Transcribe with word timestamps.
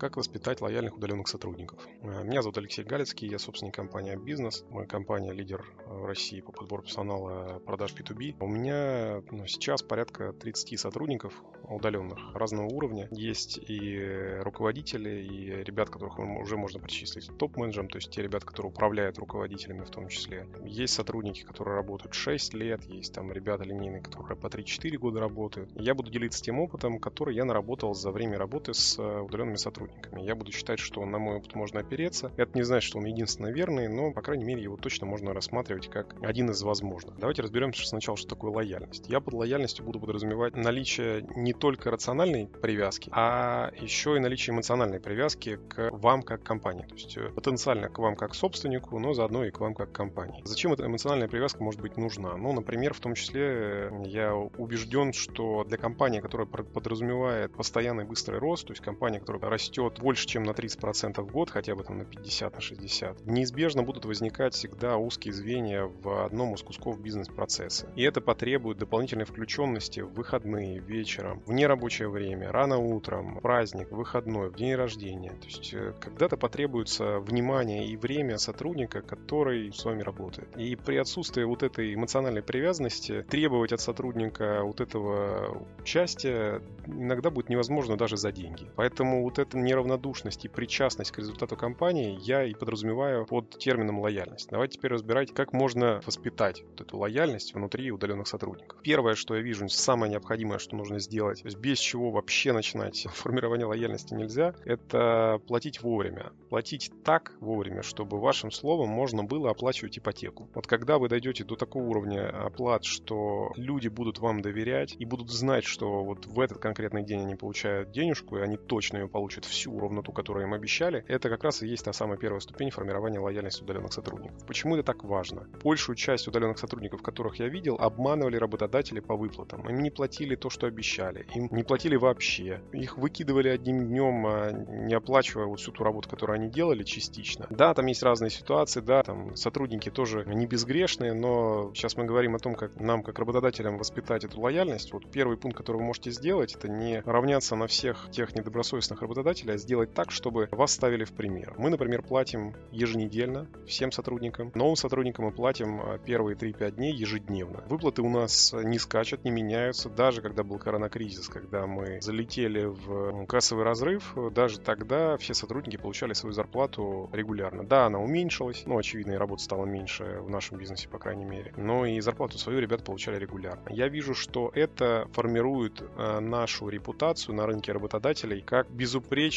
Как 0.00 0.16
воспитать 0.16 0.62
лояльных 0.62 0.96
удаленных 0.96 1.28
сотрудников? 1.28 1.78
Э, 2.00 2.24
меня 2.24 2.40
зовут 2.40 2.56
Алексей 2.56 2.82
Галицкий, 2.82 3.28
я 3.28 3.38
собственник 3.38 3.74
компании 3.74 4.16
«Бизнес». 4.16 4.64
Моя 4.70 4.86
компания 4.86 5.30
лидер 5.30 5.62
в 5.84 6.06
России 6.06 6.40
по 6.40 6.52
подбору 6.52 6.84
персонала 6.84 7.58
продаж 7.66 7.92
B2B. 7.92 8.36
У 8.40 8.46
меня 8.46 9.22
ну, 9.30 9.46
сейчас 9.46 9.82
порядка 9.82 10.32
30 10.32 10.80
сотрудников 10.80 11.34
удаленных 11.68 12.34
разного 12.34 12.68
уровня. 12.68 13.08
Есть 13.10 13.58
и 13.58 14.38
руководители, 14.40 15.22
и 15.22 15.62
ребят, 15.64 15.90
которых 15.90 16.18
уже 16.18 16.56
можно 16.56 16.80
причислить 16.80 17.26
к 17.26 17.36
топ-менеджерам, 17.36 17.88
то 17.90 17.98
есть 17.98 18.10
те 18.10 18.22
ребята, 18.22 18.46
которые 18.46 18.70
управляют 18.70 19.18
руководителями 19.18 19.84
в 19.84 19.90
том 19.90 20.08
числе. 20.08 20.46
Есть 20.64 20.94
сотрудники, 20.94 21.42
которые 21.42 21.74
работают 21.74 22.14
6 22.14 22.54
лет, 22.54 22.82
есть 22.84 23.12
там 23.12 23.30
ребята 23.32 23.64
линейные, 23.64 24.00
которые 24.00 24.38
по 24.38 24.46
3-4 24.46 24.96
года 24.96 25.20
работают. 25.20 25.70
Я 25.74 25.94
буду 25.94 26.10
делиться 26.10 26.42
тем 26.42 26.58
опытом, 26.58 26.98
который 26.98 27.34
я 27.34 27.44
наработал 27.44 27.94
за 27.94 28.10
время 28.10 28.38
работы 28.38 28.72
с 28.72 28.98
э, 28.98 29.20
удаленными 29.20 29.56
сотрудниками. 29.56 29.89
Я 30.12 30.34
буду 30.34 30.52
считать, 30.52 30.78
что 30.78 31.04
на 31.04 31.18
мой 31.18 31.36
опыт 31.36 31.54
можно 31.54 31.80
опереться. 31.80 32.32
Это 32.36 32.56
не 32.56 32.62
значит, 32.62 32.88
что 32.88 32.98
он 32.98 33.04
единственно 33.04 33.48
верный, 33.48 33.88
но, 33.88 34.12
по 34.12 34.22
крайней 34.22 34.44
мере, 34.44 34.62
его 34.62 34.76
точно 34.76 35.06
можно 35.06 35.32
рассматривать 35.32 35.88
как 35.88 36.14
один 36.22 36.50
из 36.50 36.62
возможных. 36.62 37.18
Давайте 37.18 37.42
разберемся 37.42 37.86
сначала, 37.86 38.16
что 38.16 38.28
такое 38.28 38.50
лояльность. 38.50 39.08
Я 39.08 39.20
под 39.20 39.34
лояльностью 39.34 39.84
буду 39.84 40.00
подразумевать 40.00 40.56
наличие 40.56 41.26
не 41.36 41.52
только 41.52 41.90
рациональной 41.90 42.46
привязки, 42.46 43.10
а 43.12 43.70
еще 43.80 44.16
и 44.16 44.20
наличие 44.20 44.54
эмоциональной 44.54 45.00
привязки 45.00 45.58
к 45.68 45.90
вам 45.92 46.22
как 46.22 46.42
компании. 46.42 46.84
То 46.84 46.94
есть 46.94 47.16
э, 47.16 47.28
потенциально 47.30 47.88
к 47.88 47.98
вам 47.98 48.16
как 48.16 48.34
собственнику, 48.34 48.98
но 48.98 49.12
заодно 49.12 49.44
и 49.44 49.50
к 49.50 49.60
вам 49.60 49.74
как 49.74 49.92
компании. 49.92 50.42
Зачем 50.44 50.72
эта 50.72 50.86
эмоциональная 50.86 51.28
привязка 51.28 51.62
может 51.62 51.80
быть 51.80 51.96
нужна? 51.96 52.36
Ну, 52.36 52.52
например, 52.52 52.94
в 52.94 53.00
том 53.00 53.14
числе 53.14 53.42
э, 53.42 53.90
я 54.06 54.34
убежден, 54.34 55.12
что 55.12 55.64
для 55.64 55.78
компании, 55.78 56.20
которая 56.20 56.46
подразумевает 56.46 57.52
постоянный 57.54 58.04
быстрый 58.04 58.38
рост, 58.38 58.66
то 58.66 58.72
есть 58.72 58.82
компания, 58.82 59.20
которая 59.20 59.50
растет 59.50 59.79
больше, 59.88 60.26
чем 60.26 60.42
на 60.42 60.50
30% 60.50 61.20
в 61.22 61.30
год, 61.30 61.50
хотя 61.50 61.74
бы 61.74 61.82
там 61.82 61.98
на 61.98 62.04
50, 62.04 62.54
на 62.54 62.60
60, 62.60 63.26
неизбежно 63.26 63.82
будут 63.82 64.04
возникать 64.04 64.54
всегда 64.54 64.96
узкие 64.96 65.32
звенья 65.32 65.84
в 65.84 66.24
одном 66.24 66.54
из 66.54 66.62
кусков 66.62 67.00
бизнес-процесса. 67.00 67.88
И 67.96 68.02
это 68.02 68.20
потребует 68.20 68.78
дополнительной 68.78 69.24
включенности 69.24 70.00
в 70.00 70.12
выходные, 70.12 70.80
вечером, 70.80 71.42
в 71.46 71.52
нерабочее 71.52 72.08
время, 72.08 72.52
рано 72.52 72.78
утром, 72.78 73.40
праздник, 73.40 73.90
выходной, 73.90 74.50
в 74.50 74.56
день 74.56 74.74
рождения. 74.74 75.30
То 75.30 75.46
есть 75.46 75.74
э, 75.74 75.94
когда-то 76.00 76.36
потребуется 76.36 77.18
внимание 77.20 77.86
и 77.86 77.96
время 77.96 78.38
сотрудника, 78.38 79.02
который 79.02 79.72
с 79.72 79.84
вами 79.84 80.02
работает. 80.02 80.56
И 80.56 80.76
при 80.76 80.96
отсутствии 80.96 81.44
вот 81.44 81.62
этой 81.62 81.94
эмоциональной 81.94 82.42
привязанности 82.42 83.22
требовать 83.22 83.72
от 83.72 83.80
сотрудника 83.80 84.62
вот 84.62 84.80
этого 84.80 85.66
участия 85.80 86.62
иногда 86.86 87.30
будет 87.30 87.48
невозможно 87.48 87.96
даже 87.96 88.16
за 88.16 88.32
деньги. 88.32 88.68
Поэтому 88.76 89.22
вот 89.22 89.38
эта 89.38 89.56
неравнодушность 89.70 90.44
и 90.44 90.48
причастность 90.48 91.12
к 91.12 91.18
результату 91.18 91.56
компании 91.56 92.18
я 92.20 92.44
и 92.44 92.54
подразумеваю 92.54 93.24
под 93.24 93.58
термином 93.58 94.00
лояльность. 94.00 94.48
Давайте 94.50 94.78
теперь 94.78 94.92
разбирать, 94.92 95.32
как 95.32 95.52
можно 95.52 96.00
воспитать 96.04 96.62
вот 96.62 96.80
эту 96.80 96.98
лояльность 96.98 97.54
внутри 97.54 97.90
удаленных 97.92 98.26
сотрудников. 98.26 98.80
Первое, 98.82 99.14
что 99.14 99.36
я 99.36 99.42
вижу, 99.42 99.68
самое 99.68 100.10
необходимое, 100.10 100.58
что 100.58 100.76
нужно 100.76 100.98
сделать, 100.98 101.42
то 101.42 101.46
есть 101.46 101.58
без 101.58 101.78
чего 101.78 102.10
вообще 102.10 102.52
начинать 102.52 103.06
формирование 103.14 103.66
лояльности 103.66 104.14
нельзя, 104.14 104.54
это 104.64 105.40
платить 105.46 105.82
вовремя. 105.82 106.32
Платить 106.48 106.90
так 107.04 107.32
вовремя, 107.40 107.82
чтобы 107.82 108.18
вашим 108.18 108.50
словом 108.50 108.88
можно 108.88 109.22
было 109.22 109.50
оплачивать 109.50 109.98
ипотеку. 109.98 110.48
Вот 110.54 110.66
когда 110.66 110.98
вы 110.98 111.08
дойдете 111.08 111.44
до 111.44 111.54
такого 111.54 111.84
уровня 111.84 112.28
оплат, 112.44 112.84
что 112.84 113.52
люди 113.56 113.88
будут 113.88 114.18
вам 114.18 114.42
доверять 114.42 114.96
и 114.98 115.04
будут 115.04 115.30
знать, 115.30 115.64
что 115.64 116.02
вот 116.02 116.26
в 116.26 116.40
этот 116.40 116.58
конкретный 116.58 117.04
день 117.04 117.20
они 117.20 117.36
получают 117.36 117.92
денежку, 117.92 118.36
и 118.36 118.40
они 118.40 118.56
точно 118.56 118.98
ее 118.98 119.08
получат 119.08 119.44
всю 119.60 119.78
ровно 119.78 120.02
ту, 120.02 120.12
которую 120.12 120.46
им 120.46 120.54
обещали, 120.54 121.04
это 121.06 121.28
как 121.28 121.44
раз 121.44 121.62
и 121.62 121.68
есть 121.68 121.84
та 121.84 121.92
самая 121.92 122.16
первая 122.16 122.40
ступень 122.40 122.70
формирования 122.70 123.18
лояльности 123.18 123.62
удаленных 123.62 123.92
сотрудников. 123.92 124.46
Почему 124.46 124.76
это 124.76 124.84
так 124.84 125.04
важно? 125.04 125.46
Большую 125.62 125.96
часть 125.96 126.26
удаленных 126.28 126.58
сотрудников, 126.58 127.02
которых 127.02 127.36
я 127.36 127.48
видел, 127.48 127.76
обманывали 127.78 128.36
работодатели 128.36 129.00
по 129.00 129.16
выплатам. 129.16 129.68
Им 129.68 129.80
не 129.80 129.90
платили 129.90 130.34
то, 130.34 130.48
что 130.48 130.66
обещали. 130.66 131.26
Им 131.34 131.48
не 131.50 131.62
платили 131.62 131.96
вообще. 131.96 132.62
Их 132.72 132.96
выкидывали 132.96 133.48
одним 133.48 133.86
днем, 133.86 134.26
а 134.26 134.50
не 134.52 134.94
оплачивая 134.94 135.46
вот 135.46 135.60
всю 135.60 135.72
ту 135.72 135.84
работу, 135.84 136.08
которую 136.08 136.36
они 136.36 136.48
делали 136.48 136.82
частично. 136.82 137.46
Да, 137.50 137.74
там 137.74 137.86
есть 137.86 138.02
разные 138.02 138.30
ситуации, 138.30 138.80
да, 138.80 139.02
там 139.02 139.36
сотрудники 139.36 139.90
тоже 139.90 140.24
не 140.26 140.46
безгрешные, 140.46 141.12
но 141.12 141.72
сейчас 141.74 141.96
мы 141.96 142.04
говорим 142.04 142.34
о 142.34 142.38
том, 142.38 142.54
как 142.54 142.80
нам, 142.80 143.02
как 143.02 143.18
работодателям, 143.18 143.76
воспитать 143.76 144.24
эту 144.24 144.40
лояльность. 144.40 144.92
Вот 144.92 145.10
первый 145.10 145.36
пункт, 145.36 145.58
который 145.58 145.76
вы 145.76 145.84
можете 145.84 146.10
сделать, 146.10 146.54
это 146.54 146.68
не 146.68 147.00
равняться 147.04 147.56
на 147.56 147.66
всех 147.66 148.08
тех 148.10 148.34
недобросовестных 148.34 149.02
работодателей, 149.02 149.39
а 149.48 149.56
сделать 149.56 149.94
так, 149.94 150.10
чтобы 150.10 150.48
вас 150.50 150.72
ставили 150.72 151.04
в 151.04 151.12
пример. 151.12 151.54
Мы, 151.58 151.70
например, 151.70 152.02
платим 152.02 152.54
еженедельно 152.70 153.48
всем 153.66 153.92
сотрудникам. 153.92 154.52
Новым 154.54 154.76
сотрудникам 154.76 155.26
мы 155.26 155.32
платим 155.32 155.80
а, 155.80 155.98
первые 155.98 156.36
3-5 156.36 156.72
дней 156.72 156.92
ежедневно. 156.92 157.64
Выплаты 157.68 158.02
у 158.02 158.08
нас 158.08 158.52
не 158.52 158.78
скачут, 158.78 159.24
не 159.24 159.30
меняются. 159.30 159.88
Даже 159.88 160.22
когда 160.22 160.42
был 160.42 160.58
коронакризис, 160.58 161.28
когда 161.28 161.66
мы 161.66 162.00
залетели 162.00 162.64
в 162.64 163.26
кассовый 163.26 163.64
разрыв, 163.64 164.14
даже 164.32 164.60
тогда 164.60 165.16
все 165.16 165.34
сотрудники 165.34 165.76
получали 165.76 166.12
свою 166.12 166.32
зарплату 166.32 167.08
регулярно. 167.12 167.64
Да, 167.64 167.86
она 167.86 167.98
уменьшилась, 167.98 168.64
ну, 168.66 168.78
очевидно, 168.78 169.12
и 169.12 169.16
работа 169.16 169.42
стала 169.42 169.64
меньше 169.64 170.18
в 170.20 170.30
нашем 170.30 170.58
бизнесе, 170.58 170.88
по 170.88 170.98
крайней 170.98 171.24
мере. 171.24 171.52
Но 171.56 171.86
и 171.86 172.00
зарплату 172.00 172.38
свою 172.38 172.60
ребята 172.60 172.84
получали 172.84 173.18
регулярно. 173.18 173.68
Я 173.70 173.88
вижу, 173.88 174.14
что 174.14 174.50
это 174.54 175.08
формирует 175.12 175.82
э, 175.82 176.20
нашу 176.20 176.68
репутацию 176.68 177.34
на 177.34 177.46
рынке 177.46 177.72
работодателей 177.72 178.42
как 178.42 178.70
безупречную 178.70 179.29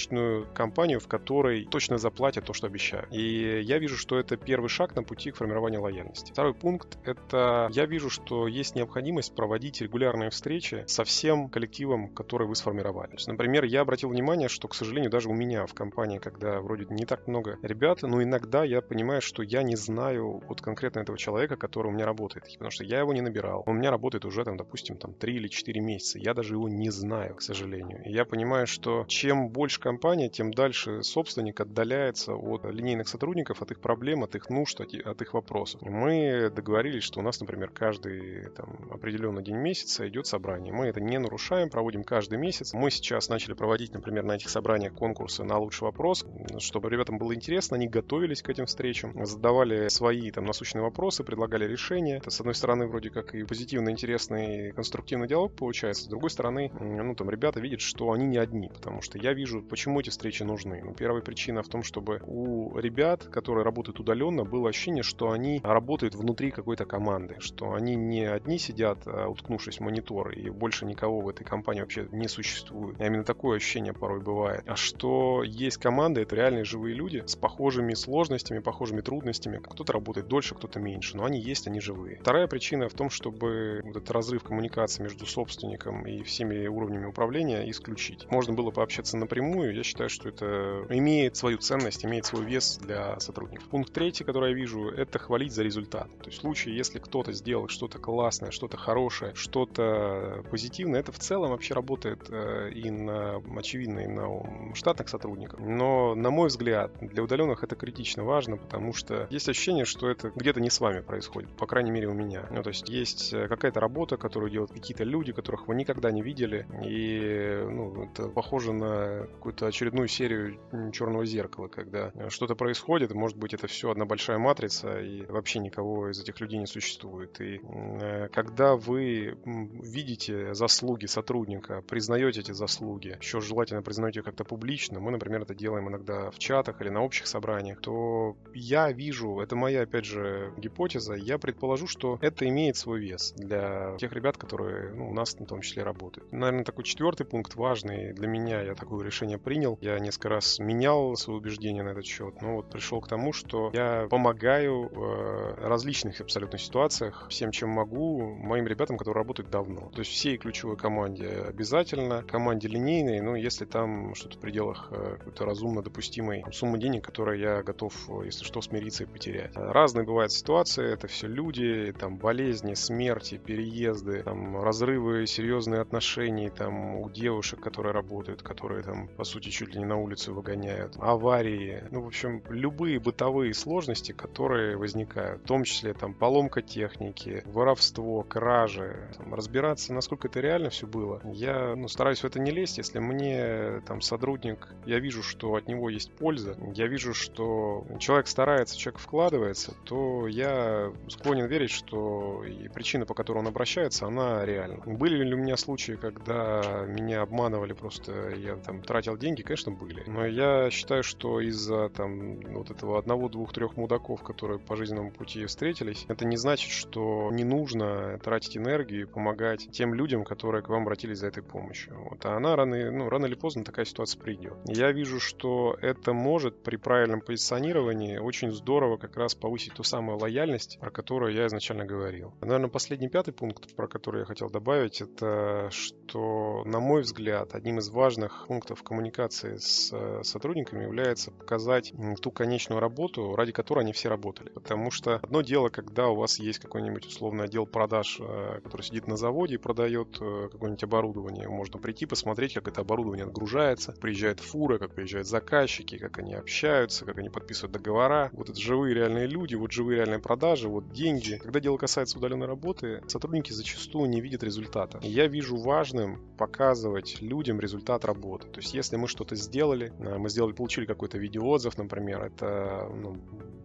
компанию, 0.54 1.00
в 1.00 1.08
которой 1.08 1.66
точно 1.66 1.98
заплатят 1.98 2.46
то, 2.46 2.54
что 2.54 2.68
обещают. 2.68 3.12
И 3.12 3.62
я 3.62 3.80
вижу, 3.80 3.98
что 3.98 4.18
это 4.18 4.38
первый 4.38 4.70
шаг 4.70 4.96
на 4.96 5.04
пути 5.04 5.32
к 5.32 5.38
формированию 5.38 5.82
лояльности. 5.82 6.32
Второй 6.32 6.54
пункт— 6.54 6.98
это 7.06 7.70
я 7.72 7.86
вижу, 7.86 8.10
что 8.10 8.48
есть 8.48 8.76
необходимость 8.76 9.36
проводить 9.36 9.82
регулярные 9.82 10.30
встречи 10.30 10.84
со 10.88 11.04
всем 11.04 11.50
коллективом, 11.50 12.10
который 12.10 12.48
вы 12.48 12.56
сформировали. 12.56 13.14
Есть, 13.14 13.28
например, 13.28 13.64
я 13.64 13.82
обратил 13.82 14.10
внимание, 14.10 14.50
что, 14.50 14.68
к 14.68 14.76
сожалению, 14.76 15.12
даже 15.12 15.30
у 15.30 15.34
меня 15.34 15.66
в 15.66 15.74
компании, 15.74 16.20
когда 16.20 16.60
вроде 16.60 16.86
не 16.90 17.06
так 17.06 17.28
много 17.28 17.58
ребят, 17.62 18.02
но 18.02 18.22
иногда 18.22 18.64
я 18.64 18.82
понимаю, 18.82 19.22
что 19.22 19.44
я 19.44 19.64
не 19.64 19.76
знаю 19.76 20.42
вот 20.48 20.62
конкретно 20.62 21.00
этого 21.00 21.18
человека, 21.18 21.56
который 21.56 21.88
у 21.88 21.92
меня 21.92 22.06
работает. 22.06 22.46
Потому 22.54 22.72
что 22.72 22.84
я 22.84 23.00
его 23.00 23.14
не 23.14 23.22
набирал. 23.22 23.64
У 23.66 23.74
меня 23.74 23.92
работает 23.92 24.26
уже, 24.26 24.44
там, 24.44 24.58
допустим, 24.58 24.98
там 24.98 25.14
3 25.14 25.36
или 25.36 25.48
4 25.48 25.82
месяца. 25.82 26.20
Я 26.20 26.34
даже 26.34 26.56
его 26.56 26.68
не 26.70 26.90
знаю, 26.90 27.36
к 27.36 27.42
сожалению. 27.42 28.04
И 28.06 28.12
я 28.12 28.26
понимаю, 28.26 28.68
что 28.68 29.06
чем 29.08 29.50
больше 29.50 29.80
компания, 29.84 30.30
тем 30.30 30.54
дальше 30.54 31.04
собственник 31.04 31.60
отдаляется 31.60 32.34
от 32.34 32.64
линейных 32.64 33.10
сотрудников, 33.10 33.62
от 33.62 33.72
их 33.72 33.82
проблем, 33.82 34.24
от 34.24 34.34
их 34.36 34.50
нужд, 34.50 34.80
от 34.80 35.22
их 35.22 35.34
вопросов. 35.34 35.82
Мы 35.82 36.50
договорились, 36.50 37.04
что 37.04 37.20
у 37.20 37.24
нас, 37.24 37.42
например, 37.42 37.70
каждый 37.70 38.50
там, 38.52 38.90
определенный 38.92 39.44
день 39.44 39.58
месяца 39.58 40.08
идет 40.08 40.26
собрание. 40.26 40.74
Мы 40.74 40.86
это 40.86 41.02
не 41.02 41.20
нарушаем, 41.20 41.70
проводим 41.70 42.06
каждый 42.06 42.38
месяц. 42.38 42.74
Мы 42.74 42.92
сейчас 42.92 43.28
начали 43.28 43.54
проводить, 43.54 43.94
например, 43.94 44.24
на 44.24 44.34
этих 44.38 44.50
собраниях 44.50 44.94
конкурсы 44.94 45.44
на 45.44 45.58
лучший 45.58 45.84
вопрос, 45.84 46.26
чтобы 46.60 46.90
ребятам 46.90 47.18
было 47.18 47.36
интересно, 47.36 47.76
они 47.76 47.88
готовились 47.88 48.42
к 48.42 48.50
этим 48.50 48.68
встречам, 48.68 49.26
задавали 49.26 49.90
свои 49.90 50.32
там 50.32 50.46
насущные 50.46 50.82
вопросы, 50.82 51.26
предлагали 51.26 51.66
решения. 51.66 52.18
Это, 52.18 52.30
с 52.30 52.40
одной 52.40 52.56
стороны, 52.56 52.88
вроде 52.88 53.10
как 53.10 53.36
и 53.36 53.44
позитивно, 53.44 53.90
интересный, 53.90 54.72
конструктивный 54.72 55.28
диалог 55.28 55.54
получается, 55.58 56.06
с 56.06 56.08
другой 56.08 56.30
стороны, 56.30 56.72
ну, 56.80 57.16
там, 57.16 57.30
ребята 57.30 57.60
видят, 57.60 57.82
что 57.82 58.14
они 58.14 58.26
не 58.26 58.38
одни, 58.38 58.70
потому 58.70 59.02
что 59.02 59.18
я 59.18 59.34
вижу, 59.34 59.62
почему 59.74 60.00
эти 60.00 60.12
встречи 60.12 60.44
нужны. 60.44 60.84
Ну, 60.86 60.94
первая 60.94 61.24
причина 61.24 61.64
в 61.64 61.68
том, 61.68 61.82
чтобы 61.82 62.22
у 62.28 62.78
ребят, 62.78 63.24
которые 63.24 63.64
работают 63.64 64.00
удаленно, 64.00 64.46
было 64.46 64.70
ощущение, 64.70 65.02
что 65.02 65.32
они 65.32 65.62
работают 65.64 66.14
внутри 66.14 66.52
какой-то 66.52 66.86
команды, 66.86 67.38
что 67.40 67.74
они 67.74 67.96
не 67.96 68.24
одни 68.24 68.60
сидят, 68.60 69.00
а, 69.08 69.28
уткнувшись 69.28 69.78
в 69.78 69.80
монитор, 69.80 70.30
и 70.30 70.52
больше 70.52 70.86
никого 70.86 71.22
в 71.22 71.28
этой 71.28 71.44
компании 71.44 71.82
вообще 71.82 72.08
не 72.12 72.28
существует. 72.28 73.02
А 73.02 73.08
именно 73.08 73.24
такое 73.24 73.58
ощущение 73.58 73.94
порой 73.94 74.22
бывает. 74.22 74.64
А 74.68 74.76
что 74.76 75.42
есть 75.42 75.78
команда, 75.78 76.22
это 76.22 76.36
реальные 76.36 76.66
живые 76.66 76.94
люди 76.94 77.24
с 77.26 77.36
похожими 77.36 77.96
сложностями, 77.96 78.60
похожими 78.60 79.02
трудностями. 79.02 79.58
Кто-то 79.58 79.92
работает 79.92 80.28
дольше, 80.28 80.54
кто-то 80.54 80.80
меньше, 80.80 81.18
но 81.18 81.26
они 81.26 81.40
есть, 81.40 81.66
они 81.66 81.80
живые. 81.80 82.20
Вторая 82.20 82.46
причина 82.46 82.90
в 82.90 82.94
том, 82.94 83.10
чтобы 83.10 83.82
вот 83.84 83.96
этот 83.96 84.12
разрыв 84.12 84.44
коммуникации 84.44 85.02
между 85.02 85.26
собственником 85.26 86.06
и 86.06 86.22
всеми 86.22 86.68
уровнями 86.68 87.08
управления 87.08 87.68
исключить. 87.72 88.30
Можно 88.30 88.54
было 88.54 88.70
пообщаться 88.70 89.18
напрямую, 89.18 89.63
я 89.72 89.84
считаю, 89.84 90.10
что 90.10 90.30
это 90.30 90.86
имеет 90.90 91.36
свою 91.36 91.58
ценность, 91.58 92.06
имеет 92.06 92.26
свой 92.26 92.46
вес 92.46 92.78
для 92.82 93.20
сотрудников. 93.20 93.68
Пункт 93.70 93.94
третий, 93.94 94.24
который 94.24 94.52
я 94.52 94.56
вижу, 94.56 94.90
это 94.90 95.20
хвалить 95.20 95.54
за 95.54 95.64
результат. 95.64 96.10
То 96.20 96.28
есть 96.28 96.40
в 96.40 96.42
случае, 96.42 96.76
если 96.76 97.00
кто-то 97.00 97.32
сделал 97.34 97.68
что-то 97.68 98.00
классное, 98.00 98.52
что-то 98.52 98.78
хорошее, 98.78 99.34
что-то 99.36 100.44
позитивное, 100.50 101.00
это 101.00 101.12
в 101.12 101.20
целом 101.20 101.52
вообще 101.52 101.74
работает 101.74 102.30
э, 102.30 102.72
и 102.72 102.90
на, 102.90 103.42
очевидно, 103.58 104.00
и 104.00 104.08
на 104.08 104.74
штатных 104.76 105.10
сотрудников. 105.10 105.60
Но, 105.60 106.16
на 106.16 106.30
мой 106.30 106.48
взгляд, 106.48 106.92
для 107.02 107.24
удаленных 107.24 107.64
это 107.64 107.76
критично 107.76 108.24
важно, 108.24 108.58
потому 108.58 108.94
что 108.94 109.28
есть 109.30 109.48
ощущение, 109.50 109.86
что 109.86 110.10
это 110.10 110.32
где-то 110.36 110.60
не 110.60 110.70
с 110.70 110.80
вами 110.80 111.02
происходит, 111.02 111.50
по 111.58 111.68
крайней 111.68 111.92
мере 111.92 112.08
у 112.08 112.14
меня. 112.14 112.48
Ну, 112.52 112.64
то 112.64 112.70
есть 112.70 112.90
есть 112.90 113.34
э, 113.34 113.48
какая-то 113.48 113.80
работа, 113.80 114.18
которую 114.18 114.52
делают 114.52 114.72
какие-то 114.72 115.04
люди, 115.04 115.32
которых 115.32 115.68
вы 115.68 115.76
никогда 115.76 116.12
не 116.12 116.22
видели, 116.22 116.68
и 116.84 117.64
ну, 117.70 118.04
это 118.04 118.28
похоже 118.30 118.74
на 118.74 119.28
какую-то 119.34 119.53
какую-то 119.54 119.68
очередную 119.68 120.08
серию 120.08 120.60
черного 120.92 121.26
зеркала, 121.26 121.68
когда 121.68 122.12
что-то 122.30 122.56
происходит, 122.56 123.14
может 123.14 123.38
быть, 123.38 123.54
это 123.54 123.68
все 123.68 123.92
одна 123.92 124.06
большая 124.06 124.38
матрица, 124.38 125.00
и 125.00 125.26
вообще 125.28 125.60
никого 125.60 126.10
из 126.10 126.20
этих 126.20 126.40
людей 126.42 126.60
не 126.60 126.66
существует. 126.66 127.40
И 127.40 127.62
э, 127.62 128.30
когда 128.30 128.76
вы 128.76 129.38
видите 129.46 130.54
заслуги 130.54 131.06
сотрудника, 131.06 131.82
признаете 131.82 132.42
эти 132.42 132.52
заслуги, 132.52 133.18
еще 133.20 133.42
желательно 133.42 133.82
признаете 133.82 134.20
их 134.20 134.26
как-то 134.26 134.44
публично, 134.44 135.00
мы, 135.00 135.12
например, 135.12 135.42
это 135.42 135.54
делаем 135.54 135.88
иногда 135.88 136.32
в 136.32 136.40
чатах 136.40 136.82
или 136.82 136.90
на 136.90 137.04
общих 137.04 137.28
собраниях, 137.28 137.80
то 137.82 138.36
я 138.54 138.92
вижу, 138.92 139.40
это 139.40 139.56
моя, 139.56 139.84
опять 139.84 140.06
же, 140.06 140.54
гипотеза, 140.58 141.14
я 141.14 141.38
предположу, 141.38 141.88
что 141.88 142.18
это 142.22 142.48
имеет 142.48 142.76
свой 142.76 143.00
вес 143.00 143.34
для 143.38 143.96
тех 143.98 144.14
ребят, 144.14 144.38
которые 144.38 144.94
ну, 144.94 145.10
у 145.10 145.14
нас 145.14 145.36
в 145.36 145.46
том 145.46 145.62
числе 145.62 145.84
работают. 145.84 146.32
Наверное, 146.32 146.64
такой 146.64 146.84
четвертый 146.84 147.26
пункт 147.26 147.56
важный 147.56 148.14
для 148.14 148.28
меня, 148.28 148.62
я 148.62 148.74
такое 148.76 149.06
решение 149.06 149.38
принял. 149.44 149.78
Я 149.82 150.00
несколько 150.00 150.30
раз 150.30 150.60
менял 150.60 151.16
свои 151.16 151.38
убеждения 151.38 151.84
на 151.84 151.90
этот 151.90 152.06
счет, 152.06 152.42
но 152.42 152.56
вот 152.58 152.70
пришел 152.70 153.02
к 153.02 153.08
тому, 153.08 153.34
что 153.34 153.70
я 153.74 154.08
помогаю 154.10 154.90
в 154.90 155.56
различных 155.62 156.22
абсолютно 156.22 156.58
ситуациях 156.58 157.28
всем, 157.30 157.52
чем 157.52 157.70
могу, 157.70 158.36
моим 158.36 158.68
ребятам, 158.68 158.98
которые 158.98 159.22
работают 159.22 159.50
давно. 159.50 159.90
То 159.90 160.00
есть 160.00 160.12
всей 160.12 160.38
ключевой 160.38 160.78
команде 160.78 161.28
обязательно, 161.48 162.24
команде 162.24 162.68
линейной, 162.68 163.22
ну, 163.22 163.36
если 163.36 163.66
там 163.66 164.16
что-то 164.16 164.38
в 164.38 164.40
пределах 164.40 164.88
э, 164.92 165.18
какой-то 165.18 165.46
разумно 165.46 165.82
допустимой 165.82 166.44
суммы 166.52 166.80
денег, 166.80 167.06
которые 167.06 167.42
я 167.42 167.64
готов, 167.64 167.94
если 168.24 168.44
что, 168.44 168.62
смириться 168.62 169.04
и 169.04 169.08
потерять. 169.08 169.52
Разные 169.56 170.06
бывают 170.06 170.32
ситуации, 170.32 170.94
это 170.94 171.08
все 171.08 171.28
люди, 171.28 171.94
там, 172.00 172.18
болезни, 172.18 172.74
смерти, 172.74 173.38
переезды, 173.38 174.24
там, 174.24 174.62
разрывы, 174.62 175.28
серьезные 175.28 175.82
отношения, 175.82 176.50
там, 176.50 176.96
у 176.96 177.10
девушек, 177.10 177.60
которые 177.60 177.94
работают, 177.94 178.42
которые 178.42 178.84
там, 178.84 179.08
по 179.08 179.24
сути, 179.34 179.50
чуть 179.50 179.74
ли 179.74 179.80
не 179.80 179.86
на 179.86 179.98
улицу 179.98 180.34
выгоняют, 180.34 180.96
аварии, 181.00 181.84
ну, 181.92 182.02
в 182.02 182.08
общем, 182.08 182.44
любые 182.50 183.00
бытовые 183.00 183.54
сложности, 183.54 184.12
которые 184.12 184.78
возникают, 184.78 185.42
в 185.42 185.48
том 185.48 185.64
числе, 185.64 185.94
там, 185.94 186.14
поломка 186.14 186.62
техники, 186.62 187.44
воровство, 187.46 188.24
кражи, 188.24 189.10
там, 189.18 189.34
разбираться, 189.34 189.94
насколько 189.94 190.28
это 190.28 190.40
реально 190.40 190.70
все 190.70 190.86
было. 190.86 191.22
Я, 191.26 191.76
ну, 191.76 191.88
стараюсь 191.88 192.20
в 192.20 192.26
это 192.26 192.40
не 192.40 192.52
лезть, 192.52 192.78
если 192.78 193.00
мне, 193.00 193.82
там, 193.88 194.02
сотрудник, 194.02 194.70
я 194.86 195.00
вижу, 195.00 195.24
что 195.24 195.56
от 195.56 195.68
него 195.68 195.90
есть 195.90 196.12
польза, 196.12 196.56
я 196.76 196.88
вижу, 196.88 197.14
что 197.14 197.86
человек 198.00 198.28
старается, 198.28 198.78
человек 198.78 199.00
вкладывается, 199.00 199.74
то 199.86 200.28
я 200.28 200.92
склонен 201.08 201.48
верить, 201.48 201.72
что 201.72 202.44
и 202.44 202.68
причина, 202.68 203.06
по 203.06 203.14
которой 203.14 203.40
он 203.40 203.48
обращается, 203.48 204.06
она 204.06 204.46
реальна. 204.46 204.84
Были 204.86 205.24
ли 205.24 205.34
у 205.34 205.38
меня 205.38 205.58
случаи, 205.58 205.94
когда 205.94 206.86
меня 206.88 207.22
обманывали 207.22 207.74
просто, 207.74 208.30
я 208.38 208.58
там 208.58 208.82
тратил 208.82 209.18
деньги? 209.24 209.42
Конечно, 209.42 209.72
были. 209.72 210.04
Но 210.06 210.26
я 210.26 210.70
считаю, 210.70 211.02
что 211.04 211.40
из-за 211.40 211.90
там 211.90 212.40
вот 212.54 212.70
этого 212.70 213.00
одного, 213.00 213.30
двух, 213.30 213.54
трех 213.54 213.78
мудаков, 213.78 214.22
которые 214.22 214.60
по 214.60 214.76
жизненному 214.76 215.12
пути 215.12 215.46
встретились, 215.46 216.06
это 216.10 216.26
не 216.26 216.38
значит, 216.38 216.72
что 216.72 217.30
не 217.32 217.44
нужно 217.44 218.20
тратить 218.20 218.58
энергию 218.58 219.02
и 219.02 219.06
помогать 219.06 219.70
тем 219.72 219.94
людям, 219.94 220.26
которые 220.26 220.62
к 220.62 220.70
вам 220.70 220.84
обратились 220.84 221.20
за 221.20 221.28
этой 221.28 221.42
помощью. 221.42 221.98
Вот. 221.98 222.26
А 222.26 222.36
она 222.36 222.56
рано, 222.56 222.92
ну, 222.92 223.10
рано 223.10 223.26
или 223.26 223.36
поздно 223.36 223.64
такая 223.64 223.86
ситуация 223.86 224.20
придет. 224.20 224.54
Я 224.66 224.92
вижу, 224.92 225.20
что 225.20 225.78
это 225.82 226.14
может 226.14 226.62
при 226.62 226.76
правильном 226.76 227.22
позиционировании 227.22 228.18
очень 228.18 228.52
здорово 228.52 228.98
как 228.98 229.16
раз 229.16 229.36
повысить 229.36 229.74
ту 229.74 229.84
самую 229.84 230.18
лояльность, 230.18 230.78
про 230.80 230.92
которую 230.92 231.34
я 231.34 231.48
изначально 231.48 231.86
говорил. 231.86 232.34
Наверное, 232.42 232.70
последний 232.70 233.08
пятый 233.08 233.34
пункт, 233.34 233.74
про 233.76 233.88
который 233.88 234.20
я 234.20 234.26
хотел 234.26 234.50
добавить, 234.50 235.02
это 235.02 235.70
что, 235.72 236.64
на 236.66 236.80
мой 236.82 237.02
взгляд, 237.04 237.56
одним 237.56 237.80
из 237.80 237.90
важных 237.90 238.46
пунктов 238.48 238.84
коммуникации 238.84 239.03
с 239.12 239.90
э, 239.92 240.22
сотрудниками 240.24 240.84
является 240.84 241.32
показать 241.32 241.94
ту 242.22 242.32
конечную 242.32 242.80
работу, 242.80 243.36
ради 243.36 243.52
которой 243.52 243.80
они 243.82 243.94
все 243.94 244.10
работали. 244.10 244.50
Потому 244.50 244.92
что 244.92 245.16
одно 245.16 245.42
дело, 245.42 245.70
когда 245.70 246.08
у 246.08 246.16
вас 246.16 246.40
есть 246.40 246.60
какой-нибудь 246.60 247.06
условный 247.06 247.46
отдел 247.46 247.66
продаж, 247.66 248.20
э, 248.20 248.60
который 248.64 248.84
сидит 248.84 249.08
на 249.08 249.18
заводе 249.18 249.56
и 249.56 249.58
продает 249.58 250.18
э, 250.20 250.50
какое-нибудь 250.52 250.84
оборудование. 250.84 251.48
Можно 251.48 251.80
прийти, 251.80 252.06
посмотреть, 252.06 252.54
как 252.54 252.68
это 252.68 252.82
оборудование 252.82 253.26
отгружается, 253.26 253.94
приезжает 254.00 254.40
фура, 254.40 254.78
как 254.78 254.94
приезжают 254.94 255.28
заказчики, 255.28 255.98
как 255.98 256.20
они 256.20 256.34
общаются, 256.34 257.06
как 257.06 257.18
они 257.18 257.30
подписывают 257.30 257.74
договора. 257.74 258.30
Вот 258.34 258.50
это 258.50 258.60
живые 258.60 258.96
реальные 258.96 259.28
люди, 259.28 259.56
вот 259.56 259.72
живые 259.72 259.98
реальные 259.98 260.20
продажи, 260.20 260.68
вот 260.70 260.92
деньги. 260.92 261.40
Когда 261.42 261.60
дело 261.60 261.78
касается 261.78 262.18
удаленной 262.18 262.48
работы, 262.48 263.02
сотрудники 263.08 263.52
зачастую 263.52 264.10
не 264.10 264.22
видят 264.22 264.44
результата. 264.44 265.00
Я 265.02 265.28
вижу 265.28 265.58
важным 265.58 266.22
показывать 266.38 267.22
людям 267.22 267.60
результат 267.60 268.06
работы. 268.06 268.48
То 268.48 268.60
есть 268.60 268.74
если 268.74 268.93
мы 268.98 269.08
что-то 269.08 269.36
сделали, 269.36 269.92
э, 270.00 270.18
мы 270.18 270.30
сделали, 270.30 270.54
получили 270.54 270.86
какой-то 270.86 271.18
видеоотзыв, 271.18 271.78
например, 271.78 272.24
это 272.24 272.90
ну, 272.94 273.18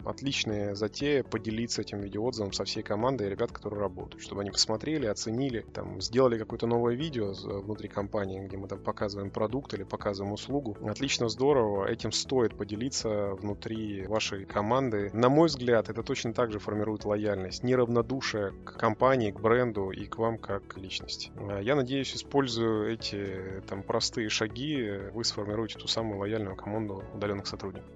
отличная 0.04 0.75
затея 0.75 1.22
поделиться 1.22 1.82
этим 1.82 2.00
видеоотзывом 2.00 2.52
со 2.52 2.64
всей 2.64 2.82
командой 2.82 3.26
и 3.26 3.30
ребят, 3.30 3.52
которые 3.52 3.80
работают, 3.80 4.22
чтобы 4.22 4.40
они 4.40 4.50
посмотрели, 4.50 5.06
оценили, 5.06 5.64
там, 5.72 6.00
сделали 6.00 6.38
какое-то 6.38 6.66
новое 6.66 6.94
видео 6.94 7.32
внутри 7.60 7.88
компании, 7.88 8.46
где 8.46 8.56
мы 8.56 8.69
там 8.69 8.78
показываем 8.78 9.30
продукт 9.30 9.75
или 9.75 9.84
показываем 9.84 10.32
услугу. 10.32 10.76
Отлично, 10.86 11.28
здорово, 11.28 11.86
этим 11.86 12.12
стоит 12.12 12.56
поделиться 12.56 13.34
внутри 13.34 14.06
вашей 14.06 14.44
команды. 14.44 15.10
На 15.12 15.28
мой 15.28 15.48
взгляд, 15.48 15.88
это 15.88 16.02
точно 16.02 16.32
так 16.32 16.52
же 16.52 16.58
формирует 16.58 17.04
лояльность, 17.04 17.62
неравнодушие 17.62 18.52
к 18.64 18.78
компании, 18.78 19.30
к 19.30 19.40
бренду 19.40 19.90
и 19.90 20.06
к 20.06 20.19
вам 20.19 20.38
как 20.38 20.76
личности. 20.76 21.30
А 21.36 21.60
я 21.60 21.76
надеюсь, 21.76 22.14
используя 22.14 22.92
эти 22.92 23.62
там 23.69 23.82
простые 23.82 24.28
шаги, 24.28 25.10
вы 25.18 25.24
сформируете 25.24 25.80
ту 25.80 25.88
самую 25.88 26.20
лояльную 26.20 26.54
команду 26.54 27.02
удаленных 27.12 27.48
сотрудников. 27.48 27.90